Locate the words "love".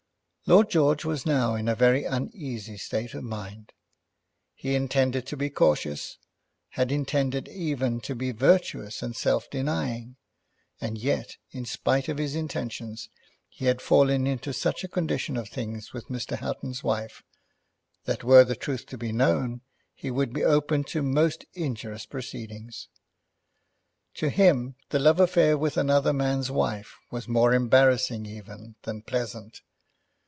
24.99-25.19